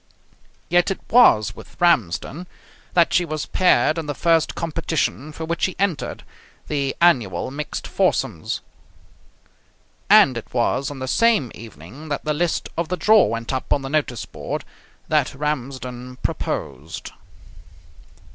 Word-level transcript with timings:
Yet 0.67 0.89
it 0.89 0.99
was 1.11 1.55
with 1.55 1.79
Ramsden 1.79 2.47
that 2.95 3.13
she 3.13 3.23
was 3.23 3.45
paired 3.45 3.99
in 3.99 4.07
the 4.07 4.15
first 4.15 4.55
competition 4.55 5.31
for 5.31 5.45
which 5.45 5.61
she 5.61 5.75
entered, 5.77 6.23
the 6.67 6.95
annual 6.99 7.51
mixed 7.51 7.85
foursomes. 7.85 8.61
And 10.09 10.39
it 10.39 10.51
was 10.55 10.89
on 10.89 10.97
the 10.97 11.07
same 11.07 11.51
evening 11.53 12.09
that 12.09 12.25
the 12.25 12.33
list 12.33 12.67
of 12.75 12.87
the 12.89 12.97
draw 12.97 13.25
went 13.25 13.53
up 13.53 13.71
on 13.71 13.83
the 13.83 13.89
notice 13.91 14.25
board 14.25 14.65
that 15.07 15.35
Ramsden 15.35 16.15
proposed. 16.23 17.11